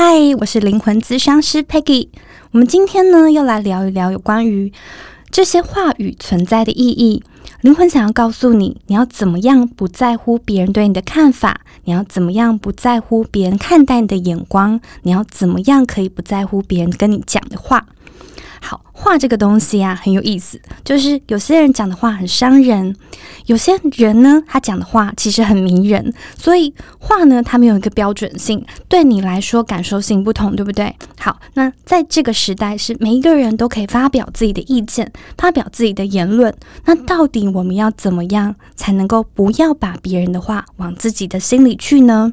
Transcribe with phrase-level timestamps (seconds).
[0.00, 2.10] 嗨，我是灵魂咨商师 Peggy。
[2.52, 4.72] 我们今天呢，要来聊一聊有关于
[5.28, 7.24] 这些话语存在的意义。
[7.62, 11.62] 灵魂想要告诉你，你要怎么样不在乎别人对你的看法？
[11.82, 14.80] 你要怎么样不在乎别人看待你的眼光？
[15.02, 17.84] 你要怎么样可以不在乎别人跟你讲的话？
[18.60, 20.60] 好话这个东西啊，很有意思。
[20.84, 22.94] 就是有些人讲的话很伤人，
[23.48, 26.12] 有些人呢，他讲的话其实很迷人。
[26.36, 30.94] 所以话呢，他没有一个标准性，对你来说感受性不同，对不对？
[31.18, 36.54] 好，那在这个时代，是每一个人都可以发表自己的意见，发表自己的言论。
[36.84, 42.30] 那到底我们要怎么样才能够不要把别人的话往自己的心里去呢？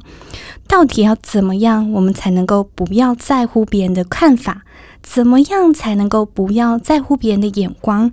[0.68, 4.62] 到底要怎么样，我们才能够不要在乎别人的看法？
[5.02, 8.12] 怎么样才能够不要在乎别人的眼光？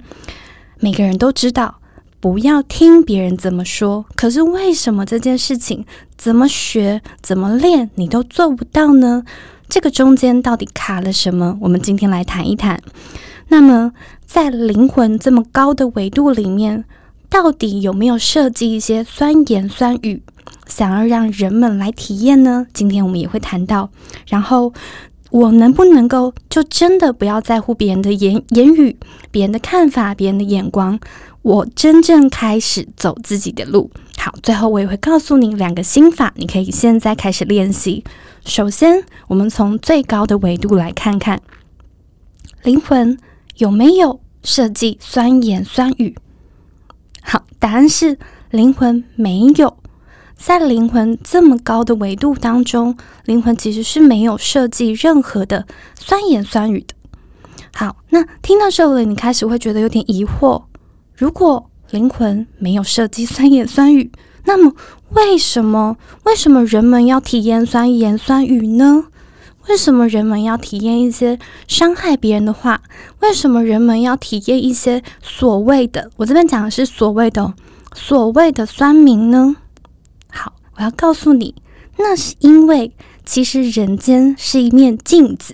[0.79, 1.79] 每个人都知道
[2.23, 5.85] 不要听别人怎么说，可是为什么这件事情
[6.17, 9.25] 怎么学、怎么练，你都做不到呢？
[9.67, 11.57] 这个中间到底卡了什么？
[11.59, 12.81] 我们今天来谈一谈。
[13.49, 13.91] 那么，
[14.25, 16.85] 在灵魂这么高的维度里面，
[17.29, 20.23] 到底有没有设计一些酸言酸语，
[20.65, 22.65] 想要让人们来体验呢？
[22.71, 23.89] 今天我们也会谈到。
[24.25, 24.71] 然后。
[25.33, 28.95] 我能不能够就真的不要在乎别人的言言语、
[29.31, 30.99] 别人的看法、别人的眼光？
[31.41, 33.89] 我真正开始走自己的路。
[34.15, 38.03] 好，最后我也会告诉你两个心法，你可以现在开始练习。
[38.45, 41.41] 首先，我们从最高的维度来看看
[42.61, 43.17] 灵魂
[43.57, 46.15] 有没有设计酸言酸语。
[47.23, 48.19] 好，答案是
[48.51, 49.75] 灵魂没有。
[50.45, 55.65] 在灵魂这么高的维度当中，灵魂其实是没有设计任何的
[55.97, 56.93] 酸言酸语的。
[57.73, 60.63] 好，那听到这里，你开始会觉得有点疑惑：
[61.15, 64.11] 如果灵魂没有设计酸言酸语，
[64.43, 64.73] 那么
[65.11, 65.95] 为什么
[66.25, 69.05] 为什么人们要体验酸言酸语呢？
[69.69, 71.39] 为什么人们要体验一些
[71.69, 72.81] 伤害别人的话？
[73.21, 76.11] 为什么人们要体验一些所谓的……
[76.17, 77.53] 我这边讲的是所谓的
[77.95, 79.55] 所谓的酸民呢？
[80.75, 81.55] 我要告诉你，
[81.97, 82.91] 那是因为
[83.25, 85.53] 其实人间是一面镜子。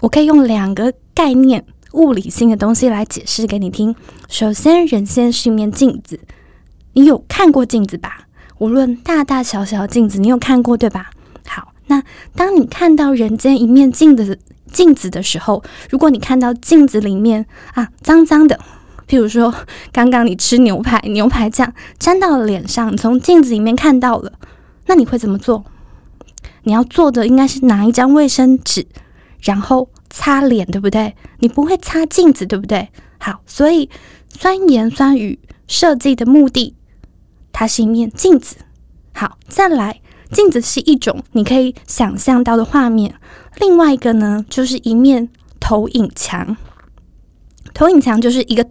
[0.00, 3.94] 我可以用两个概念、物理性的东西来解释给你听。
[4.28, 6.20] 首先，人间是一面镜子，
[6.92, 8.26] 你有看过镜子吧？
[8.58, 11.10] 无论大大小小的镜子，你有看过对吧？
[11.46, 12.02] 好，那
[12.34, 14.38] 当你看到人间一面镜子
[14.70, 18.60] 镜子的时候，如果你看到镜子里面啊脏脏的。
[19.08, 19.54] 譬如说，
[19.92, 24.32] 刚刚你吃牛排，牛排酱沾到了脸上，从镜子里面看到了，
[24.86, 25.64] 那你会怎么做？
[26.64, 28.86] 你要做的应该是拿一张卫生纸，
[29.40, 31.14] 然后擦脸，对不对？
[31.38, 32.88] 你不会擦镜子，对不对？
[33.18, 33.88] 好，所以
[34.28, 35.38] 酸言酸语
[35.68, 36.74] 设计的目的，
[37.52, 38.56] 它是一面镜子。
[39.14, 40.00] 好，再来，
[40.32, 43.14] 镜子是一种你可以想象到的画面，
[43.60, 45.28] 另外一个呢，就是一面
[45.60, 46.56] 投影墙。
[47.72, 48.66] 投影墙就是一个。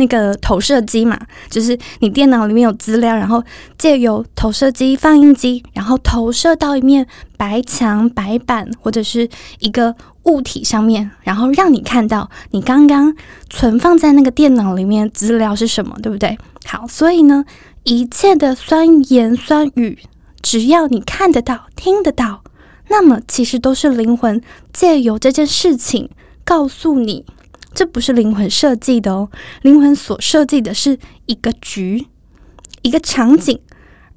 [0.00, 3.44] 那个投射机嘛，就是你电脑里面有资料，然后
[3.76, 7.06] 借由投射机、放映机，然后投射到一面
[7.36, 9.28] 白墙、白板或者是
[9.58, 13.14] 一个物体上面，然后让你看到你刚刚
[13.50, 16.38] 存放在那个电脑里面资料是什么，对不对？
[16.64, 17.44] 好，所以呢，
[17.84, 19.98] 一切的酸言酸语，
[20.40, 22.42] 只要你看得到、听得到，
[22.88, 24.40] 那么其实都是灵魂
[24.72, 26.08] 借由这件事情
[26.44, 27.26] 告诉你。
[27.74, 29.30] 这不是灵魂设计的哦，
[29.62, 32.06] 灵魂所设计的是一个局，
[32.82, 33.60] 一个场景，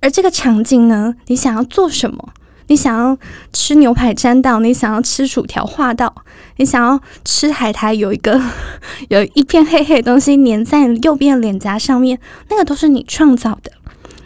[0.02, 2.34] 而这个场景呢，你想要做什么？
[2.68, 3.18] 你想要
[3.52, 6.24] 吃牛排沾到，你想要吃薯条画到，
[6.56, 8.42] 你想要吃海苔有一个
[9.09, 12.18] 有一片黑黑的东西粘在右边脸颊上面，
[12.50, 13.74] 那个都是你创造的，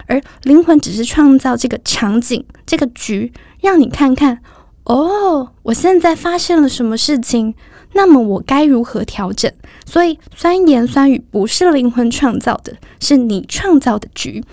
[0.06, 4.40] 而灵魂只是创造这个场景，这个局，让你看看
[4.88, 7.54] 哦，我现在发现了什么事情。
[7.94, 9.52] 那么我该如何调整？
[9.86, 14.44] 所以酸言酸语不是灵魂创造的，是你创造的局。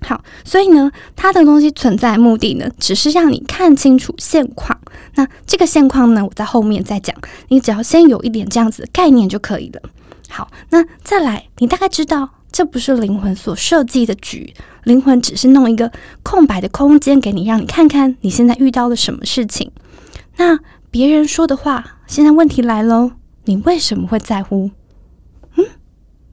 [0.00, 4.78] 好，所以呢，它的东西存在目的呢，只是让你看清楚现况。
[5.16, 7.14] 那这个现况呢，我在后面再讲。
[7.48, 9.82] 你只要先有一点这样子的概念就可以了。
[10.28, 14.54] 好，那再来，你大概知道这不是灵魂所设计的局，
[14.84, 15.90] 灵魂只是弄一个
[16.22, 19.72] 空白的空间给你，让你看看你现在遇到了什么事情。
[20.36, 20.60] 那
[20.90, 21.98] 别人说的话。
[22.06, 23.12] 现在问题来喽，
[23.46, 24.70] 你为什么会在乎？
[25.56, 25.64] 嗯，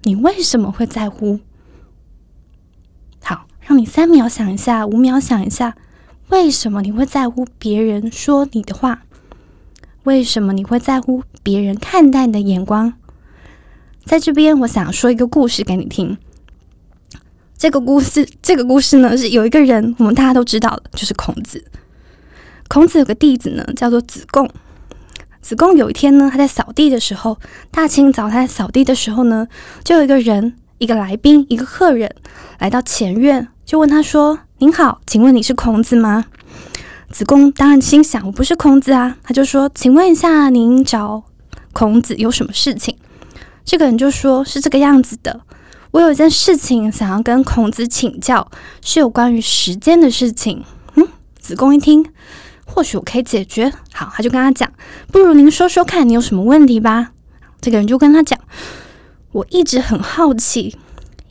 [0.02, 1.40] 你为什么会在乎？
[3.24, 5.78] 好，让你三秒想一下，五秒想一下，
[6.28, 9.04] 为什么你会在乎别人说你的话？
[10.04, 12.92] 为什么你会在乎别人看待你的眼光？
[14.06, 16.18] 在这边，我想说一个故事给你听。
[17.58, 21.64] 这个故事，这个故事呢，是有一个人，我们大家都知道的，就是孔子。
[22.68, 24.50] 孔子有个弟子呢，叫做子贡。
[25.42, 27.38] 子贡有一天呢，他在扫地的时候，
[27.72, 29.48] 大清早他在扫地的时候呢，
[29.84, 32.14] 就有一个人，一个来宾，一个客人
[32.60, 36.26] 来到前院，就问他说：“您好，请问你是孔子吗？”
[37.12, 41.24] 子贡当然心想：“我不是孔子啊。”他就说：“请问一下，您找
[41.74, 42.96] 孔子有什么事情？”
[43.66, 45.42] 这个人就说：“是这个样子的，
[45.92, 48.50] 我有一件事情想要跟孔子请教，
[48.82, 50.64] 是有关于时间的事情。”
[50.96, 51.08] 嗯，
[51.40, 52.06] 子贡一听。
[52.66, 53.74] 或许我可以解决。
[53.92, 54.72] 好，他就跟他讲，
[55.12, 57.12] 不如您说说看你有什么问题吧。
[57.60, 58.40] 这个人就跟他讲，
[59.32, 60.78] 我一直很好奇，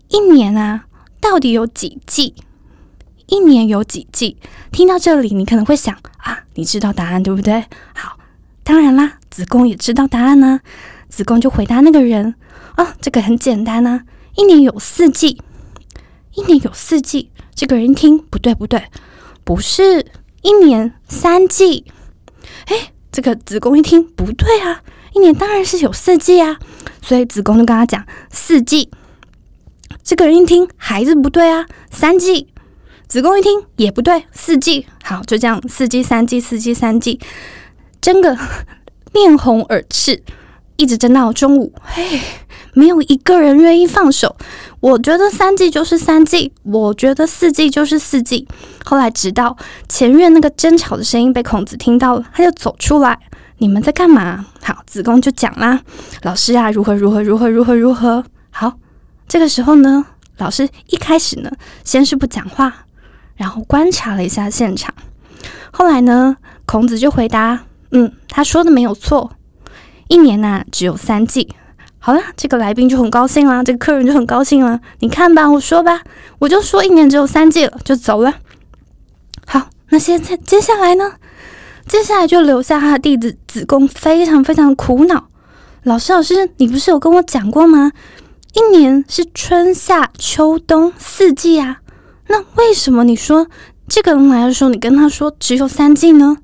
[0.08, 0.86] 一年啊，
[1.20, 2.34] 到底有几季？
[3.26, 4.36] 一年有几季？
[4.72, 7.64] 听到这里，你可能会想啊，你知道答案对不对？
[7.94, 8.18] 好，
[8.64, 10.60] 当然啦，子贡也知道答案呢。
[11.08, 12.34] 子贡就回答那个人
[12.76, 14.04] 啊，这个很简单啊，
[14.36, 15.40] 一年有四季，
[16.34, 17.30] 一年有四季。
[17.54, 18.84] 这个人一听，不对不对，
[19.44, 20.06] 不是。
[20.42, 21.84] 一年三季，
[22.66, 24.82] 哎，这个子贡一听不对啊，
[25.12, 26.56] 一年当然是有四季啊，
[27.02, 28.88] 所以子贡就跟他讲四季。
[30.04, 32.46] 这个人一听还是不对啊，三季。
[33.08, 34.86] 子贡一听也不对，四季。
[35.02, 37.18] 好，就这样，四季三季，四季三季，
[38.00, 38.38] 争个
[39.12, 40.22] 面红耳赤，
[40.78, 41.74] 一直争到中午。
[41.82, 42.18] 嘿。
[42.74, 44.36] 没有一个人愿意放手。
[44.78, 48.46] 我觉得三季就是三季，我觉得四季就是四季。
[48.84, 49.56] 后来，直到
[49.88, 53.18] 前院那个争吵的声音被孔子听到了，他就走出来
[53.58, 55.80] ：“你们在干嘛？”好，子贡就讲啦
[56.22, 58.74] ：“老师啊，如何如何如何如何如何。”好，
[59.26, 61.50] 这个时候呢，老师一开始呢，
[61.82, 62.86] 先是不讲话，
[63.34, 64.94] 然后观察了一下现场。
[65.72, 69.32] 后来呢，孔子就回答：“嗯，他说的没有错，
[70.08, 71.48] 一年呐只有三季。”
[72.00, 74.80] 好了，这个来宾就很高兴啦，这个客人就很高兴了。
[75.00, 76.02] 你看吧，我说吧，
[76.38, 78.34] 我就说一年只有三季了，就走了。
[79.46, 81.14] 好，那现在接下来呢？
[81.86, 85.28] 接下来就留下他的弟子子贡，非常非常苦恼。
[85.82, 87.92] 老师，老师，你不是有跟我讲过吗？
[88.54, 91.80] 一年是春夏秋冬四季啊。
[92.28, 93.48] 那为什么你说
[93.88, 96.36] 这个人来的时候，你跟他说只有三季呢？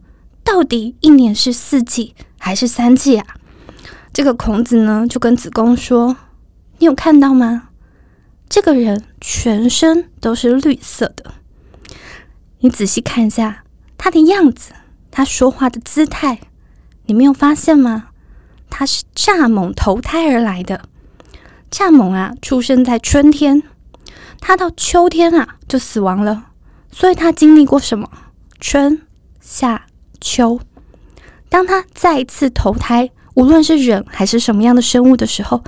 [0.43, 3.27] 到底一年是四季还是三季啊？
[4.15, 6.17] 这个孔子呢，就跟子贡说
[6.79, 7.71] ：“你有看到吗？
[8.49, 11.35] 这个人全身都是绿色的。
[12.61, 13.65] 你仔细看一下
[13.99, 14.71] 他的样子，
[15.11, 16.39] 他说话的姿态，
[17.07, 18.11] 你没有发现吗？
[18.71, 20.89] 他是蚱蜢投胎而来的。
[21.73, 23.65] 蚱蜢啊，出生在春天，
[24.41, 26.53] 他到秋天啊就死亡了。
[26.93, 28.09] 所以他经历过什么？
[28.61, 29.03] 春
[29.41, 29.87] 夏
[30.21, 30.61] 秋。
[31.49, 35.63] 当他再一次投胎。”无论是人还是什么样的生物的时候，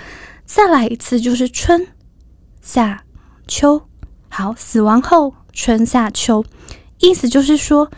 [0.45, 1.87] 再来一次就是春
[2.63, 3.05] 夏
[3.47, 3.83] 秋。
[4.29, 6.45] 好，死亡后春夏秋，
[6.99, 7.91] 意思就是说，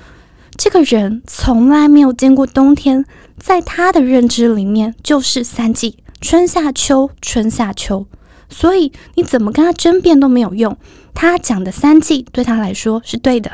[0.56, 3.04] 这个人从来没有见过冬天，
[3.38, 8.06] 在他的认知里面就是三季：春夏秋，春夏秋。
[8.48, 10.78] 所以你怎么跟他争辩都没有用，
[11.12, 13.52] 他讲的三季对他来说是对的，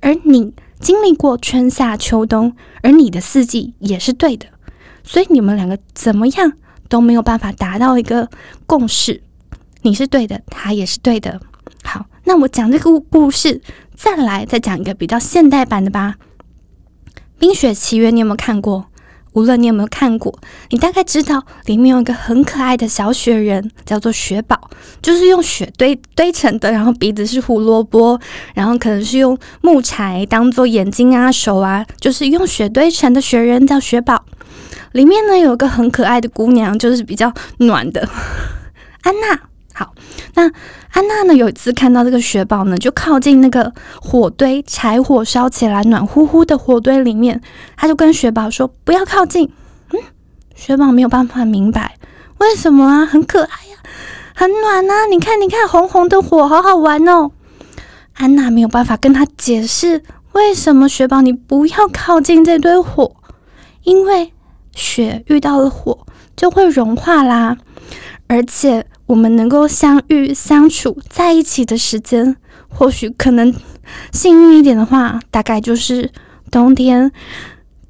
[0.00, 4.46] 而你经历过春夏秋冬，而你的四季也是对的。
[5.10, 6.52] 所以你们两个怎么样
[6.88, 8.30] 都没有办法达到一个
[8.64, 9.20] 共识，
[9.82, 11.40] 你是对的，他也是对的。
[11.82, 13.60] 好，那我讲这个故事，
[13.96, 16.14] 再来再讲一个比较现代版的吧。
[17.40, 18.86] 《冰雪奇缘》你有没有看过？
[19.32, 24.70] 无论你有没有看过，你大概知道里面有一个很可爱的小雪人，叫做雪宝，
[25.02, 28.20] 就是用雪堆堆成的，然后鼻子是胡萝卜，
[28.54, 34.24] 然后可能是用木柴当做眼睛啊、手啊，就是用雪堆成的雪人叫雪宝。
[34.92, 38.08] 里面呢有个很可爱的姑娘，就是比较暖的
[39.02, 39.40] 安娜。
[39.72, 39.94] 好，
[40.34, 40.42] 那
[40.92, 47.40] 安娜呢有一次看到这个雪宝呢，就靠近那个火堆，柴火烧起来，暖乎乎的火堆里面，
[47.76, 49.50] 她就跟雪宝说：“不要靠近。”
[49.94, 50.00] 嗯，
[50.54, 51.96] 雪宝没有办法明白
[52.38, 53.78] 为什么啊，很可爱呀，
[54.34, 57.30] 很暖啊，你看，你看，红红的火，好好玩哦。
[58.14, 63.16] 安娜没有办法跟他解释为什么雪宝你不要靠近这堆火，
[63.84, 64.34] 因为。
[64.74, 67.56] 雪遇到了火就会融化啦，
[68.26, 72.36] 而且我们能够相遇、相处在一起的时间，
[72.68, 73.54] 或许可能
[74.12, 76.10] 幸运一点的话，大概就是
[76.50, 77.10] 冬天；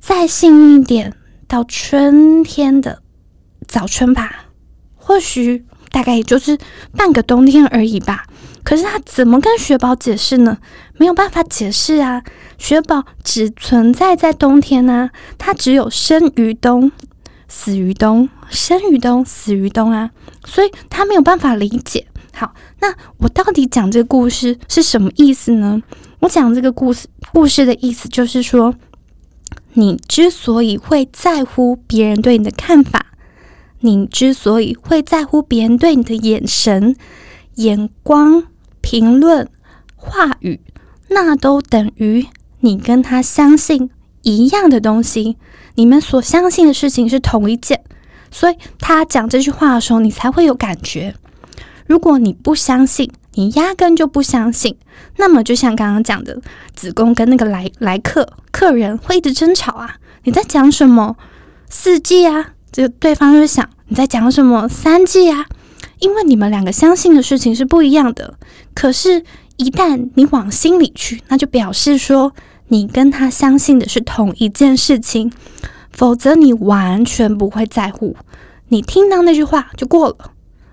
[0.00, 1.14] 再幸运一点，
[1.46, 3.02] 到春天的
[3.68, 4.46] 早春吧。
[4.96, 6.58] 或许大概也就是
[6.96, 8.24] 半个冬天而已吧。
[8.70, 10.56] 可是他怎么跟雪宝解释呢？
[10.96, 12.22] 没有办法解释啊！
[12.56, 16.92] 雪宝只存在在冬天啊，它只有生于冬，
[17.48, 20.12] 死于冬，生于冬，死于冬啊，
[20.44, 22.06] 所以他没有办法理解。
[22.32, 25.82] 好，那我到底讲这个故事是什么意思呢？
[26.20, 28.72] 我讲这个故事故事的意思就是说，
[29.72, 33.06] 你之所以会在乎别人对你的看法，
[33.80, 36.94] 你之所以会在乎别人对你的眼神、
[37.56, 38.44] 眼光、
[38.90, 39.48] 评论、
[39.94, 40.58] 话语，
[41.10, 42.26] 那都等于
[42.58, 43.88] 你跟他相信
[44.22, 45.36] 一样的东西，
[45.76, 47.84] 你们所相信的事情是同一件，
[48.32, 51.14] 所以他讲这句话的时候，你才会有感觉。
[51.86, 54.76] 如果你不相信，你压根就不相信，
[55.18, 56.40] 那么就像刚刚讲的，
[56.74, 59.98] 子宫跟那个来来客客人会一直争吵啊！
[60.24, 61.16] 你在讲什么
[61.68, 62.54] 四季啊？
[62.72, 65.46] 这对方就想你在讲什么三季啊？
[66.00, 68.34] 因为你们两个相信的事情是不一样的。
[68.74, 69.22] 可是，
[69.56, 72.32] 一旦你往心里去，那就表示说
[72.68, 75.32] 你跟他相信的是同一件事情，
[75.90, 78.16] 否则你完全不会在乎。
[78.68, 80.16] 你听到那句话就过了。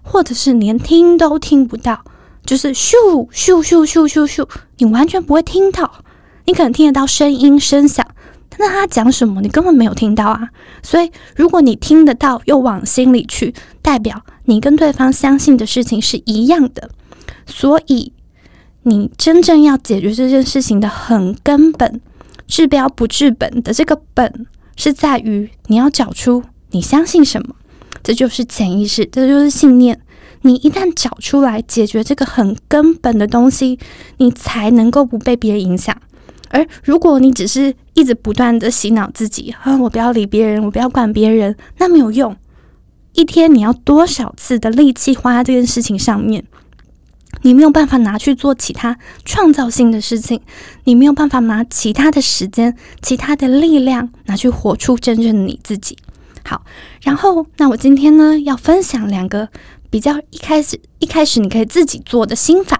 [0.10, 2.02] 或者是连听都听不到，
[2.46, 2.94] 就是咻
[3.30, 5.96] 咻咻咻咻咻，你完全不会听到。
[6.46, 8.08] 你可能听得到声音声响，
[8.48, 10.48] 但他讲什么你根本没有听到啊。
[10.82, 16.90] 所以，如果你听得到又往心里去，代表你跟对方相信的事情是一样的。
[17.46, 18.12] 所以，
[18.84, 22.02] 你真正要解决这件事情的很根本、
[22.48, 27.56] 治标不治本的这个本，是在于你要找出你相信什么。
[28.04, 30.00] 这就是潜意识，这就是信念。
[30.42, 33.78] 你一旦找出来，解决这个很根本的东西，
[34.18, 35.96] 你才能够不被别人影响。
[36.50, 42.34] 而如果你只是一直不断的洗脑自己，啊，我不要理别人，我不要管别人，那没有用。
[43.18, 46.46] 一天你要多少次的力气花在这件事情上面？
[47.42, 48.96] 你没有办法拿去做其他
[49.26, 50.40] 创造性的事情，
[50.84, 55.98] 你没有办法拿其他的时间、其他的力量拿去活出真正的你自己。
[56.46, 56.64] 好，
[57.02, 59.50] 然后那我今天呢要分享两个
[59.90, 62.80] 比较一开始一开始你可以自己做的心法，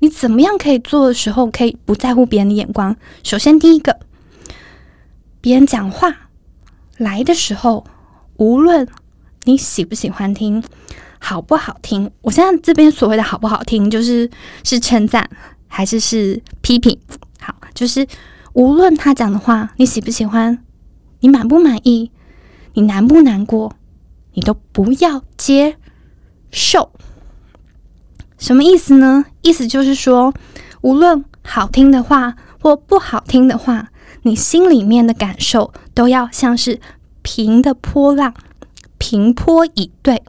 [0.00, 2.96] 你怎么样可以做的时候可以不在乎别人的眼光？
[3.22, 4.00] 首先第一个，
[5.40, 6.12] 别人讲话
[6.96, 7.84] 来的时候，
[8.38, 8.88] 无论
[9.44, 10.62] 你喜不喜欢听，
[11.18, 14.30] 好不好听，我现在这边所谓的好不好听，就是
[14.64, 15.28] 是称赞
[15.66, 16.98] 还是是批评？
[17.40, 18.06] 好，就是
[18.52, 20.62] 无论他讲的话你喜不喜欢，
[21.20, 22.10] 你满不满意？
[22.74, 23.76] 你难不难过？
[24.34, 25.76] 你都不要接
[26.50, 26.92] 受，
[28.38, 29.26] 什么意思呢？
[29.42, 30.32] 意思就是说，
[30.80, 33.90] 无论好听的话或不好听的话，
[34.22, 36.80] 你心里面的感受都要像是
[37.20, 38.32] 平的波浪，
[39.12, 40.22] 平坡以对。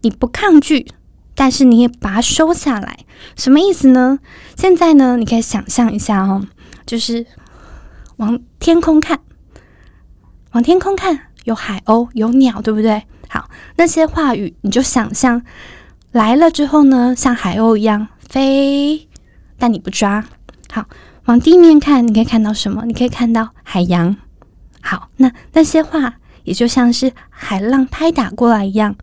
[0.00, 0.88] 你不抗拒，
[1.36, 2.98] 但是你也把它收下来。
[3.36, 4.18] 什么意思呢？
[4.56, 6.44] 现在呢，你可以想象一下哦，
[6.84, 7.24] 就是
[8.16, 9.20] 往天空看，
[10.50, 11.26] 往天空看。
[11.44, 13.04] 有海鸥，有鸟，对不对？
[13.28, 15.40] 好，那些话语你就想象
[16.10, 19.08] 来了之后呢，像海鸥一样飞，
[19.56, 20.24] 但你不抓。
[20.72, 20.86] 好，
[21.26, 22.84] 往地面看，你可以看到什么？
[22.84, 24.16] 你可以看到海洋。
[24.80, 28.96] 好，那那些话也就像是海浪拍打过来一样，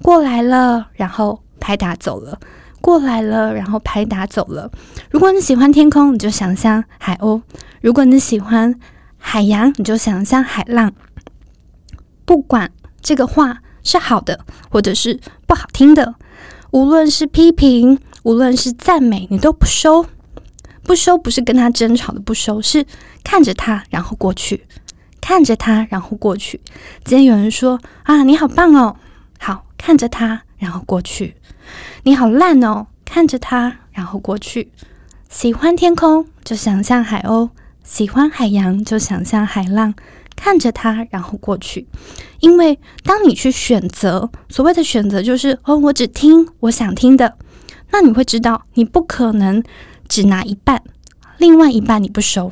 [0.00, 2.38] 过来了，然后拍打走了；
[2.80, 4.70] 过来了，然后拍打走了。
[5.10, 7.42] 如果你喜欢天空，你就想象海鸥；
[7.82, 8.74] 如果你喜欢
[9.18, 10.94] 海洋，你就想象海浪。
[12.24, 12.70] 不管
[13.02, 16.14] 这个话是好的，或者是不好听的，
[16.70, 20.06] 无论是批评，无论是赞美，你都不收。
[20.84, 22.86] 不收不是跟他争吵的不收，是
[23.22, 24.66] 看着他然后过去，
[25.28, 26.58] 看着他然后过去。
[27.04, 28.96] 今天有人说啊，你好棒哦，
[29.38, 31.36] 好看着他然后过去。
[32.04, 34.72] 你好烂哦，看着他然后过去。
[35.28, 37.50] 喜欢天空就想象海鸥，
[37.84, 39.92] 喜欢海洋就想象海浪。
[40.34, 41.86] 看着他，然后过去。
[42.40, 47.36] 因为当你去选择，所谓的选择就是哦，我只听我想听的。
[47.90, 49.62] 那你会知道，你不可能
[50.08, 50.82] 只拿一半，
[51.36, 52.50] 另外一半你不收。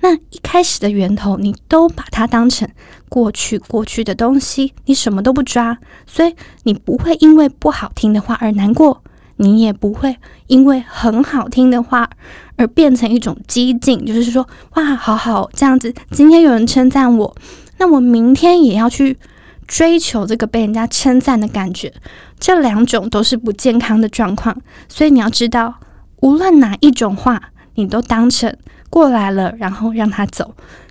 [0.00, 2.68] 那一开始的源头，你都把它当成
[3.08, 9.02] 过去过去的东西，你什么都不抓，所以你不会因为不好听的话而难过。
[9.36, 12.10] 你也不会因为很好听的话
[12.56, 15.94] 而变成一种激进，就是说，哇，好好这样子。
[16.10, 17.34] 今天有人称赞我，
[17.78, 19.18] 那我明天也要去
[19.66, 21.90] 追求这个被人家称赞的感觉。
[22.38, 24.54] 这两种都是不健康的状况，
[24.90, 25.80] 所以你要知道，
[26.20, 27.40] 无论哪一种话，
[27.76, 28.54] 你都当成
[28.90, 30.44] 过来了，然后让他走；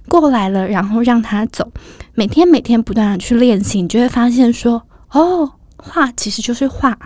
[0.08, 1.72] 过来了，然后让他走。
[2.16, 6.98] 每天每天不断的去练习，你就会发现说，哦，话其实就是话。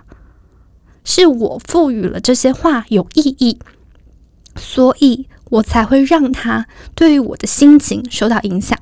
[1.04, 3.60] 是我赋予了这些话有意义，
[4.56, 8.78] 所以我才会让它对于我的心情受到影响。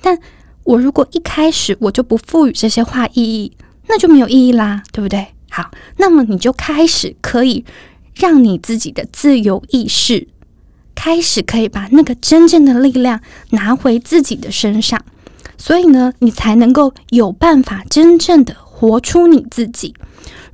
[0.00, 0.16] 但
[0.62, 3.56] 我如果一开始我就不赋予这些话意义，
[3.88, 5.26] 那就没有意义啦，对不对？
[5.50, 7.64] 好，那么你就开始可以
[8.14, 10.28] 让你自己的自由意识
[11.04, 13.20] 开始可以把那个真正的力量
[13.50, 15.04] 拿回自己的身上，
[15.58, 19.94] 所以呢，你才能够有办法真正的活出你自己。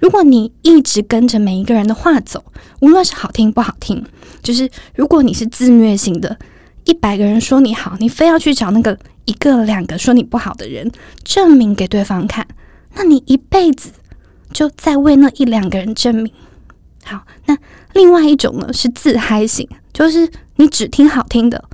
[0.01, 2.43] 如果你一直跟着每一个人的话走，
[2.81, 4.05] 无论是好听不好听，
[4.43, 6.37] 就是如果你是自虐型的，
[6.83, 10.91] 一百个人说你好，你非要去找那个一个两个说你不好的人
[11.23, 12.45] 证明给对方看，
[12.97, 13.91] 那你一辈子
[14.53, 16.33] 就在为那一两个人证明。
[17.05, 17.57] 好，那
[17.93, 21.65] 另外一种呢是自嗨型，就是你只听好听的，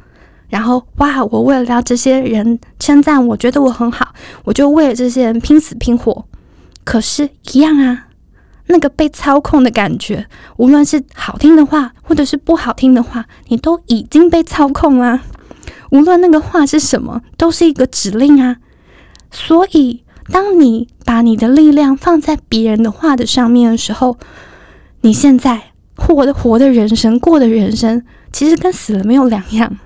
[0.49, 6.27] 然后哇，我为了让这些人称赞，我觉得我很好，我就为了这些人拼死拼活。
[6.85, 8.05] 可是，一样啊。
[8.69, 15.21] 那个被操控的感觉，无论是好听的话，或者是不好听的话，你都已经被操控了。
[15.91, 18.57] 无论那个话是什么，都是一个指令啊。
[19.31, 24.19] 所以，当你把你的力量放在别人的话的上面的时候，
[25.03, 29.77] 你现在活的活的人生，过的人生，其实跟死了没有两样，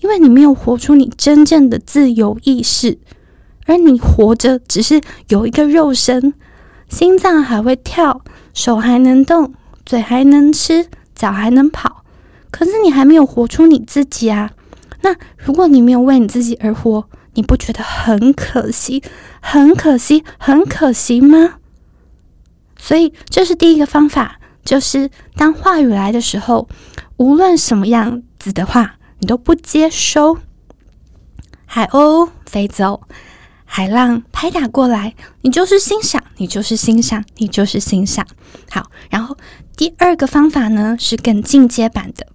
[0.00, 2.98] 因为你没有活出你真正的自由意识，
[3.66, 6.34] 而你活着只是有一个肉身。
[6.88, 8.22] 心脏还会跳，
[8.54, 9.52] 手还能动，
[9.84, 12.02] 嘴还能吃，脚还能跑，
[12.50, 14.52] 可是你还没有活出你自己啊！
[15.02, 19.02] 那如果你没有为你自己而活，你不觉得很可惜、
[19.40, 21.56] 很可惜、很可惜吗？
[22.78, 24.37] 所以这是第一个方法，
[24.68, 26.68] 就是当话语来的时候，
[27.16, 30.36] 无论什么样子的话，你都不接收。
[31.64, 33.00] 海鸥飞走。
[33.64, 38.26] 海浪拍打过来，你就是欣赏，你就是欣赏，你就是欣赏。
[38.70, 39.38] 好，然后
[39.74, 42.26] 第二个方法呢是更进阶版的，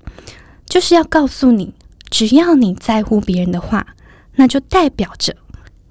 [0.66, 1.76] 就是要告诉你，
[2.10, 3.86] 只要你在乎别人的话，
[4.38, 5.36] 那就代表着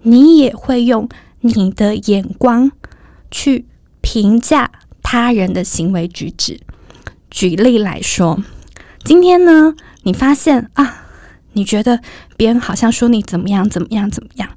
[0.00, 1.08] 你也会用
[1.38, 2.72] 你的眼光
[3.30, 3.68] 去
[4.00, 4.72] 评价
[5.12, 6.58] 他人的行为举止。
[7.30, 8.42] 举例来说，
[9.04, 11.04] 今天呢，你发现啊，
[11.52, 12.00] 你觉得
[12.38, 14.48] 别人好像说你怎么样怎么样怎么样。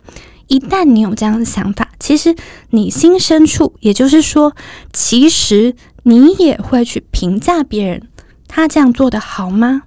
[0.47, 2.33] 一旦你有这样的想法，其实
[2.69, 4.55] 你心深处，也就是说，
[4.93, 8.07] 其实你也会去评价别人，
[8.47, 9.81] 他这样做的好吗？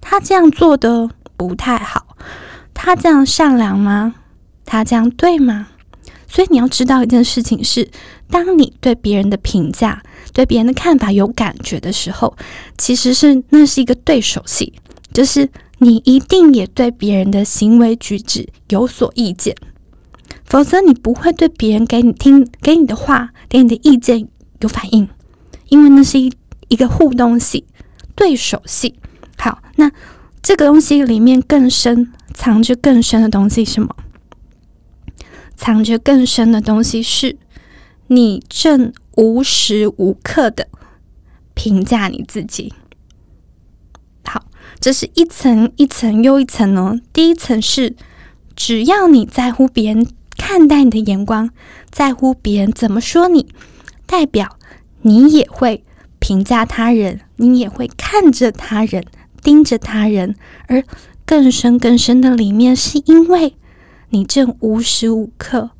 [0.00, 2.16] 他这样做的不太好，
[2.72, 4.14] 他这样善良吗？
[4.64, 5.66] 他这样对吗？
[6.26, 7.90] 所以你要知道一件事情是，
[8.32, 12.34] 当你对别人的评价、对别人的看法有感觉的时候，
[12.78, 14.72] 其实是那是一个对手戏，
[15.12, 19.54] 就是你一定也对别人的行为举止有所意见。
[20.46, 24.26] 否则，你不会对别人给你听、给你的话、给你的意见
[24.60, 25.06] 有反应，
[25.68, 26.32] 因为那是一
[26.68, 27.66] 一个互动戏、
[28.14, 28.94] 对手戏。
[29.36, 29.92] 好，那
[30.42, 33.94] 这个东西里面更深藏着更深的东西，什么？
[35.54, 37.36] 藏着更深的东西是，
[38.14, 40.68] 你正无时无刻的
[41.54, 42.72] 评价你自己。
[44.24, 44.44] 好，
[44.78, 47.00] 这是一层一层又一层哦。
[47.12, 47.96] 第一层是，
[48.54, 50.06] 只要你在乎别人。
[50.34, 51.50] 看待你的眼光，
[51.88, 53.46] 在乎别人怎么说你，
[54.06, 54.58] 代表
[55.02, 55.84] 你也会
[56.18, 59.04] 评价他人，你也会看着他人，
[59.40, 60.34] 盯着他人。
[60.66, 60.82] 而
[61.24, 63.54] 更深更深的里面，是因为
[64.08, 65.70] 你正无时无刻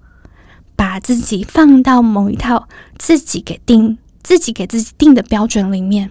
[0.82, 2.66] 把自己放到某一套
[2.98, 6.10] 自己给定、自己给自己定的标准里面，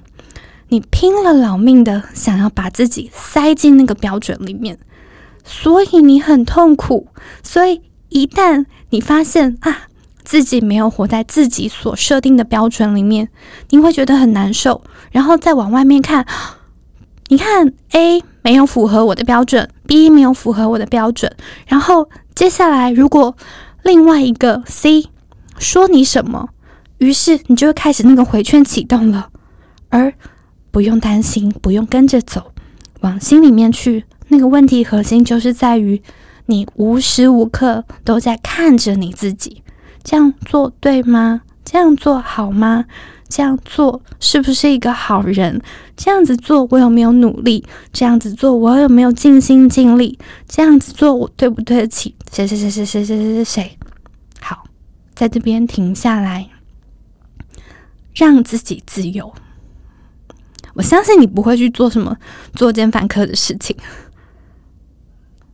[0.70, 4.80] 你拼了老命的想要把自己塞进那个标准里面，
[5.44, 7.08] 所以你很痛苦，
[7.44, 7.82] 所以。
[8.08, 9.88] 一旦你发现啊，
[10.24, 13.30] 自己没有活在自己所设定的标准里面，
[13.70, 14.84] 你会觉得很难受。
[15.12, 16.26] 然后再往外面看，
[17.30, 21.34] 你看 A 没有符合我的标准，B 没有符合我的标准。
[21.68, 23.34] 然后接下来，如果
[23.84, 25.10] 另外一个 C
[25.60, 26.50] 说你什么，
[26.98, 29.30] 于是你就会开始那个回圈启动了。
[29.90, 30.14] 而
[30.72, 32.52] 不用担心，不用跟着走，
[33.02, 34.06] 往心里面去。
[34.30, 36.02] 那个问题核心就是在于。
[36.48, 39.62] 你无时无刻都在看着你自己，
[40.04, 41.44] 这样做对吗？
[41.64, 42.86] 这样做好吗？
[43.30, 45.62] 这样做是不是一个好人？
[45.96, 47.64] 这样子做我有没有努力？
[47.94, 50.20] 这样子做我有没有尽心尽力？
[50.46, 53.78] 这样子做我对不对得起谁谁谁谁谁谁谁谁？
[54.40, 54.64] 好，
[55.14, 56.50] 在这边停下来，
[58.16, 59.34] 让自己自由。
[60.74, 62.18] 我相信你不会去做什么
[62.54, 63.76] 作奸犯科的事情。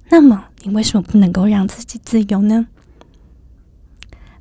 [0.09, 0.45] 那么。
[0.63, 2.67] 你为什么不能够让自己自由呢？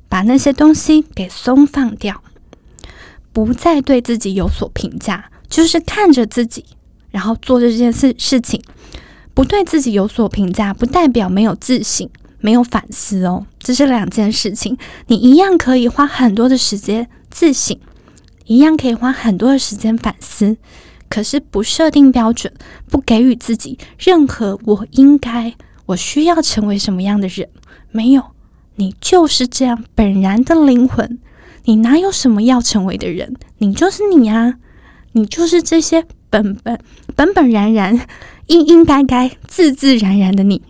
[0.09, 2.21] 把那些东西给松放掉，
[3.31, 6.65] 不再对自己有所评价，就是看着自己，
[7.11, 8.61] 然后做这件事事情。
[9.33, 14.77] 不对自己有所评价，不代表没有自信、没有反思哦，这是两件事情。
[15.07, 17.77] 你一样可以花很多的时间自省，
[18.45, 20.57] 一样可以花很多的时间反思。
[21.09, 22.51] 可是不设定标准，
[22.89, 25.53] 不给予自己任何我应该、
[25.85, 27.47] 我需要成为什么样的人，
[27.91, 28.21] 没有，
[28.75, 31.17] 你就是这样本然的灵魂，
[31.63, 33.33] 你哪有什么要成为的人？
[33.59, 34.55] 你就是你啊，
[35.13, 36.77] 你就是这些本本
[37.15, 38.05] 本本然然、
[38.47, 40.61] 应应该该、自自然然的你。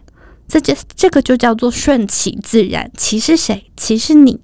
[0.48, 2.92] 这就这个就叫做顺其自然。
[2.96, 3.66] 其是谁？
[3.76, 4.40] 其是你。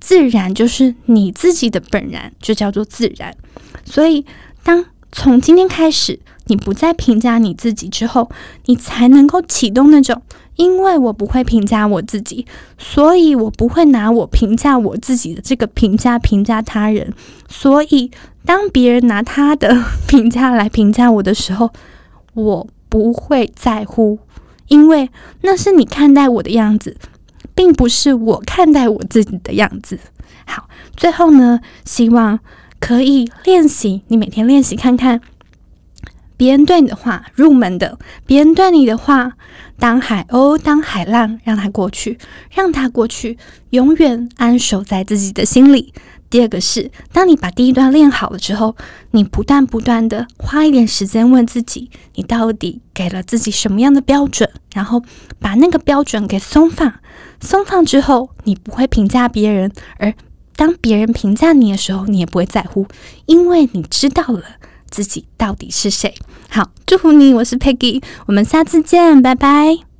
[0.00, 3.36] 自然就是你自己的本然，就叫做自然。
[3.84, 4.26] 所以，
[4.64, 8.28] 当从今天开始，你不再评价你自己之后，
[8.66, 10.20] 你才能够启动那种，
[10.56, 12.44] 因为我不会评价我自己，
[12.76, 17.14] 所以我不会拿我评价我自己的这个评价评价他人。
[17.48, 18.10] 所以，
[18.44, 21.70] 当别人拿他的 评价来评价我的时候，
[22.34, 24.18] 我不会在乎。
[24.72, 25.10] 因为
[25.42, 26.96] 那是你看待我的样子，
[27.54, 29.98] 并不是我看待我自己的样子。
[30.46, 32.40] 好，最后呢，希望
[32.80, 35.20] 可以练习，你每天练习看看，
[36.38, 39.32] 别人对你的话，入门的，别人对你的话，
[39.78, 42.16] 当海鸥，当海浪，让它过去，
[42.50, 43.36] 让它过去，
[43.70, 45.92] 永远安守在自己的心里。
[46.32, 48.74] 第二个是，当你把第一段练好了之后，
[49.10, 55.02] 你不断不断的花一点时间问自己，你到底给了自己什么样的标准，然后
[55.38, 56.94] 把那个标准给松放。
[57.42, 60.14] 松放之后，你不会评价别人，而
[60.56, 62.86] 当别人评价你的时候，你也不会在乎，
[63.26, 64.42] 因为你知道了
[64.88, 66.14] 自己到底是谁。
[66.48, 69.91] 好，祝福你，我是 Peggy，我们下次见，拜拜。